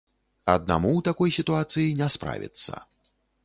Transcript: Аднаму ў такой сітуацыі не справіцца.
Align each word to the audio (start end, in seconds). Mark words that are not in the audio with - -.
Аднаму 0.53 0.89
ў 0.93 1.01
такой 1.09 1.35
сітуацыі 1.37 1.95
не 2.03 2.11
справіцца. 2.17 2.73